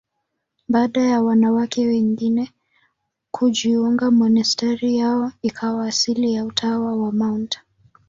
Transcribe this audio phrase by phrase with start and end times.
[0.69, 2.51] Baada ya wanawake wengine
[3.31, 7.57] kujiunga, monasteri yao ikawa asili ya Utawa wa Mt.